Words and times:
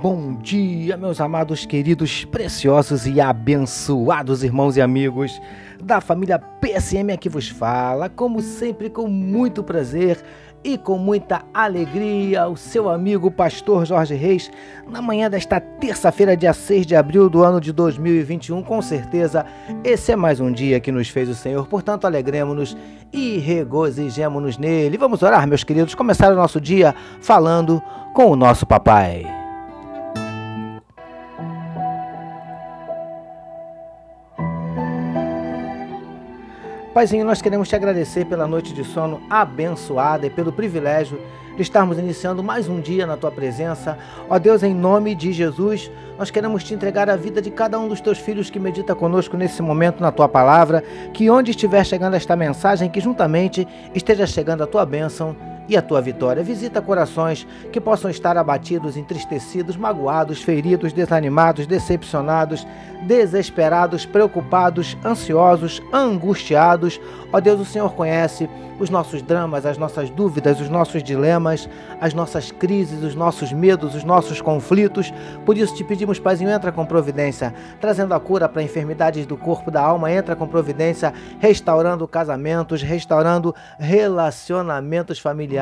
bom 0.00 0.34
dia, 0.34 0.96
meus 0.96 1.20
amados, 1.20 1.66
queridos, 1.66 2.24
preciosos 2.24 3.04
e 3.04 3.20
abençoados 3.20 4.44
irmãos 4.44 4.76
e 4.76 4.80
amigos 4.80 5.40
da 5.82 6.00
família 6.00 6.38
PSM 6.38 7.12
aqui 7.12 7.28
vos 7.28 7.48
fala, 7.48 8.08
como 8.08 8.40
sempre, 8.40 8.88
com 8.90 9.08
muito 9.08 9.62
prazer 9.62 10.22
e 10.62 10.78
com 10.78 10.98
muita 10.98 11.42
alegria, 11.52 12.46
o 12.46 12.56
seu 12.56 12.88
amigo 12.88 13.30
pastor 13.30 13.86
Jorge 13.86 14.14
Reis, 14.14 14.50
na 14.88 15.02
manhã 15.02 15.28
desta 15.28 15.60
terça-feira, 15.60 16.36
dia 16.36 16.52
6 16.52 16.86
de 16.86 16.94
abril 16.94 17.28
do 17.28 17.42
ano 17.42 17.60
de 17.60 17.72
2021. 17.72 18.62
Com 18.62 18.80
certeza, 18.82 19.46
esse 19.82 20.12
é 20.12 20.16
mais 20.16 20.38
um 20.40 20.52
dia 20.52 20.80
que 20.80 20.92
nos 20.92 21.08
fez 21.08 21.28
o 21.28 21.34
Senhor, 21.34 21.66
portanto, 21.66 22.06
alegremos-nos 22.06 22.76
e 23.12 23.38
regozijemos-nos 23.38 24.58
nele. 24.58 24.98
Vamos 24.98 25.22
orar, 25.22 25.46
meus 25.46 25.64
queridos, 25.64 25.94
começar 25.94 26.32
o 26.32 26.36
nosso 26.36 26.60
dia 26.60 26.94
falando 27.20 27.82
com 28.14 28.26
o 28.26 28.36
nosso 28.36 28.66
papai. 28.66 29.37
Paizinho, 36.94 37.24
nós 37.24 37.42
queremos 37.42 37.68
te 37.68 37.76
agradecer 37.76 38.24
pela 38.24 38.46
noite 38.46 38.72
de 38.72 38.82
sono 38.82 39.20
abençoada 39.28 40.26
e 40.26 40.30
pelo 40.30 40.50
privilégio 40.50 41.20
de 41.54 41.62
estarmos 41.62 41.98
iniciando 41.98 42.42
mais 42.42 42.66
um 42.66 42.80
dia 42.80 43.06
na 43.06 43.16
tua 43.16 43.30
presença. 43.30 43.98
Ó 44.28 44.38
Deus, 44.38 44.62
em 44.62 44.74
nome 44.74 45.14
de 45.14 45.32
Jesus, 45.32 45.90
nós 46.16 46.30
queremos 46.30 46.64
te 46.64 46.72
entregar 46.72 47.10
a 47.10 47.16
vida 47.16 47.42
de 47.42 47.50
cada 47.50 47.78
um 47.78 47.88
dos 47.88 48.00
teus 48.00 48.18
filhos 48.18 48.48
que 48.48 48.58
medita 48.58 48.94
conosco 48.94 49.36
nesse 49.36 49.60
momento 49.60 50.00
na 50.00 50.10
tua 50.10 50.28
palavra, 50.28 50.82
que 51.12 51.28
onde 51.28 51.50
estiver 51.50 51.84
chegando 51.84 52.14
esta 52.14 52.34
mensagem, 52.34 52.88
que 52.88 53.00
juntamente 53.00 53.68
esteja 53.94 54.26
chegando 54.26 54.62
a 54.62 54.66
tua 54.66 54.86
bênção 54.86 55.36
e 55.68 55.76
a 55.76 55.82
tua 55.82 56.00
vitória. 56.00 56.42
Visita 56.42 56.80
corações 56.80 57.46
que 57.70 57.80
possam 57.80 58.10
estar 58.10 58.36
abatidos, 58.36 58.96
entristecidos, 58.96 59.76
magoados, 59.76 60.42
feridos, 60.42 60.92
desanimados, 60.92 61.66
decepcionados, 61.66 62.66
desesperados, 63.06 64.06
preocupados, 64.06 64.96
ansiosos, 65.04 65.82
angustiados. 65.92 67.00
Ó 67.32 67.40
Deus, 67.40 67.60
o 67.60 67.64
Senhor 67.64 67.92
conhece 67.92 68.48
os 68.78 68.90
nossos 68.90 69.20
dramas, 69.22 69.66
as 69.66 69.76
nossas 69.76 70.08
dúvidas, 70.08 70.60
os 70.60 70.68
nossos 70.68 71.02
dilemas, 71.02 71.68
as 72.00 72.14
nossas 72.14 72.52
crises, 72.52 73.02
os 73.02 73.14
nossos 73.14 73.52
medos, 73.52 73.94
os 73.94 74.04
nossos 74.04 74.40
conflitos. 74.40 75.12
Por 75.44 75.58
isso 75.58 75.74
te 75.74 75.82
pedimos, 75.82 76.20
Paizinho, 76.20 76.50
entra 76.50 76.70
com 76.70 76.86
providência, 76.86 77.52
trazendo 77.80 78.14
a 78.14 78.20
cura 78.20 78.48
para 78.48 78.62
enfermidades 78.62 79.26
do 79.26 79.36
corpo, 79.36 79.70
da 79.70 79.82
alma, 79.82 80.12
entra 80.12 80.36
com 80.36 80.46
providência, 80.46 81.12
restaurando 81.40 82.06
casamentos, 82.06 82.80
restaurando 82.80 83.54
relacionamentos 83.78 85.18
familiares. 85.18 85.57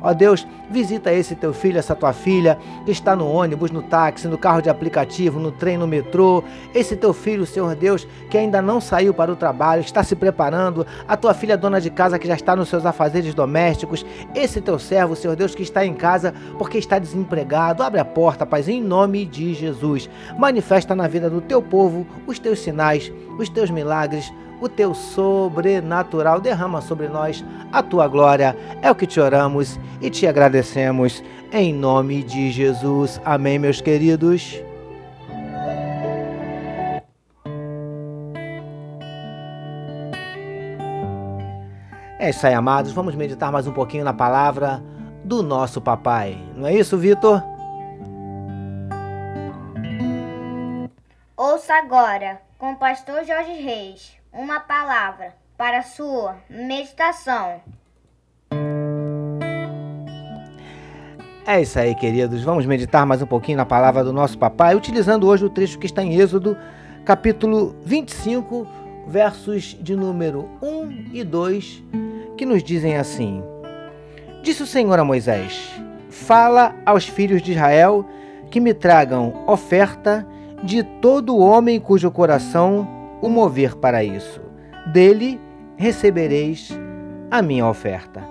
Ó 0.00 0.14
Deus, 0.14 0.46
visita 0.70 1.12
esse 1.12 1.34
teu 1.34 1.52
filho, 1.52 1.78
essa 1.78 1.94
tua 1.94 2.14
filha, 2.14 2.58
que 2.86 2.90
está 2.90 3.14
no 3.14 3.30
ônibus, 3.30 3.70
no 3.70 3.82
táxi, 3.82 4.26
no 4.26 4.38
carro 4.38 4.62
de 4.62 4.70
aplicativo, 4.70 5.38
no 5.38 5.52
trem, 5.52 5.76
no 5.76 5.86
metrô. 5.86 6.42
Esse 6.74 6.96
teu 6.96 7.12
filho, 7.12 7.44
Senhor 7.44 7.74
Deus, 7.74 8.08
que 8.30 8.38
ainda 8.38 8.62
não 8.62 8.80
saiu 8.80 9.12
para 9.12 9.30
o 9.30 9.36
trabalho, 9.36 9.82
está 9.82 10.02
se 10.02 10.16
preparando. 10.16 10.86
A 11.06 11.16
tua 11.18 11.34
filha, 11.34 11.56
dona 11.56 11.80
de 11.80 11.90
casa, 11.90 12.18
que 12.18 12.26
já 12.26 12.34
está 12.34 12.46
está 12.46 12.54
nos 12.54 12.68
seus 12.68 12.86
afazeres 12.86 13.34
domésticos, 13.34 14.06
esse 14.32 14.60
teu 14.60 14.78
servo, 14.78 15.16
Senhor 15.16 15.34
Deus, 15.34 15.52
que 15.52 15.64
está 15.64 15.84
em 15.84 15.94
casa 15.94 16.32
porque 16.56 16.78
está 16.78 16.96
desempregado, 16.96 17.82
abre 17.82 17.98
a 17.98 18.04
porta, 18.04 18.46
Pai, 18.46 18.62
em 18.68 18.80
nome 18.80 19.26
de 19.26 19.52
Jesus. 19.52 20.08
Manifesta 20.38 20.94
na 20.94 21.08
vida 21.08 21.28
do 21.28 21.40
teu 21.40 21.60
povo 21.60 22.06
os 22.24 22.38
teus 22.38 22.60
sinais, 22.60 23.12
os 23.36 23.48
teus 23.48 23.68
milagres, 23.68 24.32
o 24.60 24.68
teu 24.68 24.94
sobrenatural. 24.94 26.40
Derrama 26.40 26.80
sobre 26.80 27.08
nós 27.08 27.44
a 27.72 27.82
tua 27.82 28.08
glória. 28.08 28.56
É 28.82 28.90
o 28.90 28.94
que 28.94 29.06
te 29.06 29.20
oramos 29.20 29.78
e 30.00 30.10
te 30.10 30.26
agradecemos. 30.26 31.22
Em 31.52 31.72
nome 31.72 32.22
de 32.22 32.50
Jesus. 32.50 33.20
Amém, 33.24 33.58
meus 33.58 33.80
queridos. 33.80 34.62
É 42.18 42.30
isso 42.30 42.46
aí, 42.46 42.54
amados. 42.54 42.92
Vamos 42.92 43.14
meditar 43.14 43.52
mais 43.52 43.66
um 43.66 43.72
pouquinho 43.72 44.02
na 44.02 44.12
palavra 44.12 44.82
do 45.22 45.42
nosso 45.42 45.80
papai. 45.80 46.36
Não 46.56 46.66
é 46.66 46.74
isso, 46.74 46.96
Vitor? 46.96 47.42
Ouça 51.36 51.74
agora, 51.74 52.40
com 52.58 52.72
o 52.72 52.76
pastor 52.76 53.24
Jorge 53.24 53.52
Reis, 53.52 54.16
uma 54.36 54.60
palavra 54.60 55.34
para 55.56 55.82
sua 55.82 56.36
meditação. 56.50 57.62
É 61.46 61.60
isso 61.62 61.78
aí, 61.78 61.94
queridos. 61.94 62.42
Vamos 62.42 62.66
meditar 62.66 63.06
mais 63.06 63.22
um 63.22 63.26
pouquinho 63.26 63.56
na 63.56 63.64
palavra 63.64 64.04
do 64.04 64.12
nosso 64.12 64.36
papai, 64.36 64.74
utilizando 64.74 65.26
hoje 65.26 65.44
o 65.44 65.50
trecho 65.50 65.78
que 65.78 65.86
está 65.86 66.02
em 66.02 66.14
Êxodo, 66.20 66.56
capítulo 67.04 67.74
25, 67.82 68.66
versos 69.06 69.76
de 69.80 69.96
número 69.96 70.50
1 70.60 71.14
e 71.14 71.24
2 71.24 71.84
que 72.36 72.44
nos 72.44 72.62
dizem 72.62 72.98
assim: 72.98 73.42
Disse 74.42 74.62
o 74.62 74.66
Senhor 74.66 74.98
a 74.98 75.04
Moisés: 75.04 75.70
Fala 76.10 76.74
aos 76.84 77.06
filhos 77.06 77.40
de 77.40 77.52
Israel 77.52 78.04
que 78.50 78.60
me 78.60 78.74
tragam 78.74 79.44
oferta 79.46 80.26
de 80.62 80.82
todo 80.82 81.38
homem 81.38 81.80
cujo 81.80 82.10
coração 82.10 82.95
o 83.20 83.28
mover 83.28 83.76
para 83.76 84.04
isso. 84.04 84.40
Dele 84.92 85.40
recebereis 85.76 86.70
a 87.30 87.42
minha 87.42 87.66
oferta. 87.66 88.22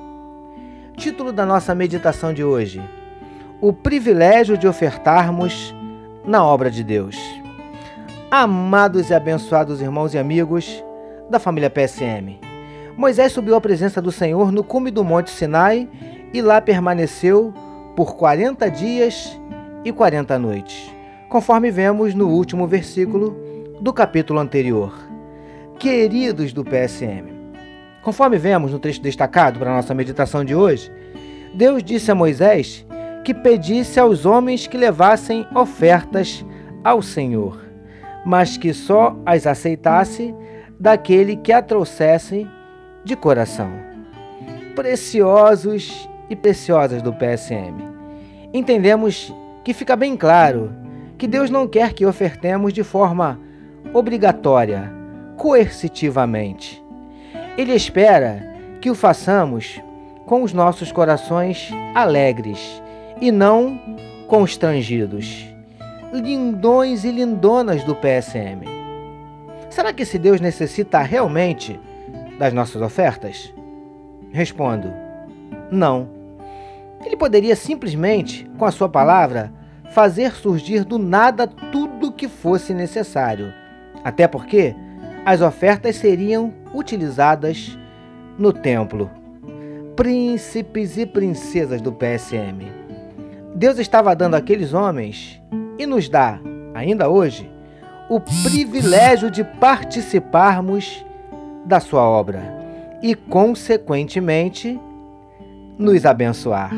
Título 0.96 1.32
da 1.32 1.46
nossa 1.46 1.76
meditação 1.76 2.34
de 2.34 2.44
hoje: 2.44 2.82
O 3.62 3.74
privilégio 3.74 4.58
de 4.58 4.68
ofertarmos 4.68 5.76
na 6.26 6.44
obra 6.44 6.72
de 6.72 6.84
Deus. 6.84 7.18
Amados 8.32 9.10
e 9.10 9.14
abençoados 9.14 9.82
irmãos 9.82 10.14
e 10.14 10.18
amigos 10.18 10.84
da 11.30 11.40
família 11.40 11.70
PSM. 11.70 12.40
Moisés 12.98 13.32
subiu 13.32 13.56
à 13.56 13.62
presença 13.62 14.02
do 14.02 14.12
Senhor 14.12 14.52
no 14.52 14.64
cume 14.64 14.90
do 14.90 15.04
monte 15.04 15.30
Sinai 15.30 15.88
e 16.34 16.42
lá 16.42 16.62
permaneceu 16.62 17.54
por 17.96 18.16
40 18.16 18.70
dias 18.72 19.40
e 19.84 19.92
40 19.92 20.40
noites, 20.40 20.92
conforme 21.30 21.70
vemos 21.72 22.14
no 22.14 22.30
último 22.30 22.68
versículo 22.68 23.45
do 23.80 23.92
capítulo 23.92 24.40
anterior. 24.40 24.94
Queridos 25.78 26.54
do 26.54 26.64
PSM, 26.64 27.30
conforme 28.02 28.38
vemos 28.38 28.72
no 28.72 28.80
texto 28.80 29.02
destacado 29.02 29.60
para 29.60 29.76
nossa 29.76 29.94
meditação 29.94 30.46
de 30.46 30.56
hoje, 30.56 30.92
Deus 31.54 31.84
disse 31.84 32.10
a 32.10 32.16
Moisés 32.16 32.86
que 33.24 33.34
pedisse 33.34 34.00
aos 34.00 34.26
homens 34.26 34.68
que 34.68 34.78
levassem 34.78 35.46
ofertas 35.54 36.46
ao 36.84 37.02
Senhor, 37.02 37.60
mas 38.26 38.58
que 38.58 38.74
só 38.74 39.18
as 39.26 39.46
aceitasse 39.46 40.34
daquele 40.80 41.36
que 41.36 41.52
a 41.52 41.62
trouxesse 41.62 42.48
de 43.04 43.16
coração. 43.16 43.72
Preciosos 44.74 46.10
e 46.30 46.36
preciosas 46.36 47.02
do 47.02 47.14
PSM. 47.14 47.76
Entendemos 48.54 49.34
que 49.64 49.74
fica 49.74 49.96
bem 49.96 50.16
claro 50.16 50.74
que 51.18 51.28
Deus 51.28 51.50
não 51.50 51.68
quer 51.68 51.94
que 51.94 52.06
ofertemos 52.06 52.74
de 52.74 52.84
forma 52.84 53.45
obrigatória, 53.94 54.92
coercitivamente. 55.38 56.84
Ele 57.58 57.74
espera 57.74 58.56
que 58.82 58.90
o 58.90 58.96
façamos 58.96 59.82
com 60.26 60.44
os 60.44 60.54
nossos 60.54 60.92
corações 60.92 61.72
alegres 61.94 62.82
e 63.22 63.32
não 63.32 63.80
constrangidos. 64.28 65.46
Lindões 66.12 67.04
e 67.04 67.12
lindonas 67.12 67.84
do 67.84 67.96
PSM. 67.96 68.64
Será 69.70 69.92
que 69.92 70.04
esse 70.04 70.18
Deus 70.18 70.40
necessita 70.40 71.02
realmente 71.02 71.80
das 72.40 72.54
nossas 72.54 72.82
ofertas? 72.82 73.54
Respondo: 74.32 74.92
não. 75.72 76.10
Ele 77.06 77.16
poderia 77.16 77.56
simplesmente, 77.56 78.50
com 78.58 78.66
a 78.66 78.72
sua 78.72 78.90
palavra, 78.90 79.54
fazer 79.92 80.32
surgir 80.34 80.84
do 80.84 80.98
nada 80.98 81.48
tudo 81.48 82.08
o 82.08 82.12
que 82.12 82.28
fosse 82.28 82.74
necessário. 82.74 83.54
Até 84.06 84.28
porque 84.28 84.76
as 85.26 85.42
ofertas 85.42 85.96
seriam 85.96 86.54
utilizadas 86.72 87.76
no 88.38 88.54
templo. 88.54 89.10
Príncipes 89.96 90.96
e 90.96 91.08
princesas 91.08 91.82
do 91.82 91.92
PSM. 91.92 92.72
Deus 93.56 93.80
estava 93.80 94.16
dando 94.16 94.36
àqueles 94.36 94.74
homens 94.74 95.42
e 95.80 95.88
nos 95.88 96.08
dá, 96.08 96.40
ainda 96.76 97.10
hoje, 97.10 97.50
o 98.08 98.20
privilégio 98.20 99.32
de 99.32 99.44
participarmos 99.44 101.04
da 101.66 101.80
sua 101.80 102.04
obra 102.04 102.44
e, 103.02 103.16
consequentemente, 103.16 104.80
nos 105.80 106.06
abençoar. 106.06 106.72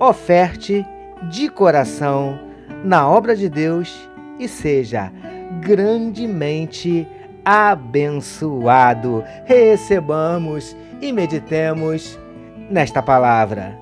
Oferte 0.00 0.84
de 1.30 1.48
coração 1.48 2.40
na 2.82 3.08
obra 3.08 3.36
de 3.36 3.48
Deus 3.48 4.08
e 4.38 4.48
seja 4.48 5.12
grandemente 5.60 7.06
abençoado. 7.44 9.24
Recebamos 9.44 10.76
e 11.00 11.12
meditemos 11.12 12.18
nesta 12.70 13.02
palavra. 13.02 13.76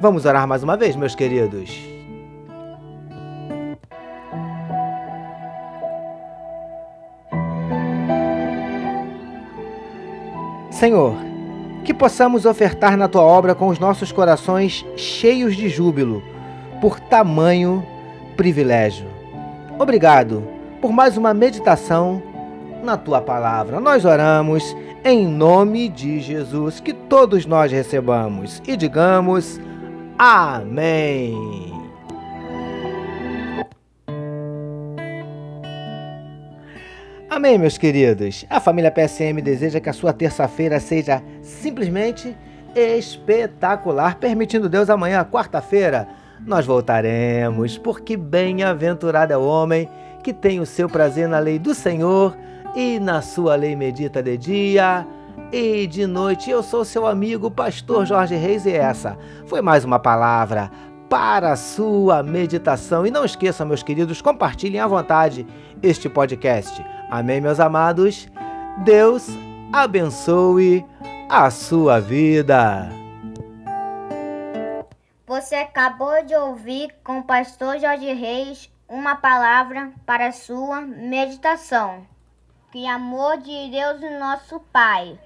Vamos 0.00 0.24
orar 0.24 0.46
mais 0.46 0.62
uma 0.62 0.76
vez, 0.76 0.96
meus 0.96 1.14
queridos. 1.14 1.78
Senhor, 10.70 11.14
que 11.84 11.92
possamos 11.92 12.46
ofertar 12.46 12.96
na 12.96 13.06
tua 13.06 13.22
obra 13.22 13.54
com 13.54 13.68
os 13.68 13.78
nossos 13.78 14.10
corações 14.10 14.86
cheios 14.96 15.54
de 15.54 15.68
júbilo, 15.68 16.22
por 16.80 16.98
tamanho 16.98 17.86
privilégio. 18.34 19.06
Obrigado 19.78 20.59
por 20.80 20.92
mais 20.92 21.16
uma 21.16 21.34
meditação 21.34 22.22
na 22.82 22.96
tua 22.96 23.20
palavra. 23.20 23.78
Nós 23.80 24.04
oramos 24.04 24.74
em 25.04 25.26
nome 25.26 25.88
de 25.88 26.20
Jesus, 26.20 26.80
que 26.80 26.92
todos 26.92 27.44
nós 27.46 27.70
recebamos 27.70 28.62
e 28.66 28.76
digamos 28.76 29.60
amém. 30.18 31.70
Amém, 37.28 37.56
meus 37.58 37.78
queridos. 37.78 38.44
A 38.50 38.58
família 38.58 38.90
PSM 38.90 39.40
deseja 39.40 39.80
que 39.80 39.88
a 39.88 39.92
sua 39.92 40.12
terça-feira 40.12 40.80
seja 40.80 41.22
simplesmente 41.42 42.36
espetacular. 42.74 44.16
Permitindo 44.16 44.68
Deus, 44.68 44.90
amanhã, 44.90 45.24
quarta-feira, 45.24 46.08
nós 46.44 46.66
voltaremos, 46.66 47.78
porque 47.78 48.16
bem-aventurado 48.16 49.32
é 49.32 49.36
o 49.36 49.44
homem 49.44 49.88
que 50.20 50.32
tem 50.32 50.60
o 50.60 50.66
seu 50.66 50.88
prazer 50.88 51.28
na 51.28 51.38
lei 51.38 51.58
do 51.58 51.74
Senhor 51.74 52.36
e 52.74 52.98
na 52.98 53.20
sua 53.22 53.56
lei 53.56 53.74
medita 53.74 54.22
de 54.22 54.36
dia 54.36 55.06
e 55.52 55.86
de 55.86 56.06
noite. 56.06 56.50
Eu 56.50 56.62
sou 56.62 56.84
seu 56.84 57.06
amigo, 57.06 57.50
pastor 57.50 58.06
Jorge 58.06 58.36
Reis, 58.36 58.66
e 58.66 58.72
essa 58.72 59.18
foi 59.46 59.60
mais 59.60 59.84
uma 59.84 59.98
palavra 59.98 60.70
para 61.08 61.52
a 61.52 61.56
sua 61.56 62.22
meditação. 62.22 63.06
E 63.06 63.10
não 63.10 63.24
esqueçam, 63.24 63.66
meus 63.66 63.82
queridos, 63.82 64.22
compartilhem 64.22 64.80
à 64.80 64.86
vontade 64.86 65.46
este 65.82 66.08
podcast. 66.08 66.84
Amém, 67.10 67.40
meus 67.40 67.58
amados? 67.58 68.28
Deus 68.84 69.26
abençoe 69.72 70.84
a 71.28 71.50
sua 71.50 72.00
vida. 72.00 72.88
Você 75.26 75.54
acabou 75.54 76.24
de 76.24 76.34
ouvir 76.34 76.92
com 77.04 77.20
o 77.20 77.24
pastor 77.24 77.78
Jorge 77.78 78.12
Reis 78.12 78.70
uma 78.90 79.14
palavra 79.14 79.92
para 80.04 80.32
sua 80.32 80.80
meditação. 80.80 82.04
Que 82.72 82.88
amor 82.88 83.38
de 83.38 83.70
Deus, 83.70 84.00
nosso 84.18 84.58
Pai, 84.72 85.16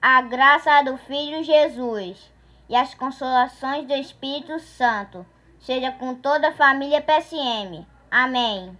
a 0.00 0.20
graça 0.22 0.82
do 0.82 0.98
Filho 0.98 1.44
Jesus 1.44 2.32
e 2.68 2.74
as 2.74 2.94
consolações 2.94 3.86
do 3.86 3.94
Espírito 3.94 4.58
Santo 4.58 5.24
seja 5.60 5.92
com 5.92 6.16
toda 6.16 6.48
a 6.48 6.54
família 6.54 7.00
PSM. 7.00 7.86
Amém. 8.10 8.76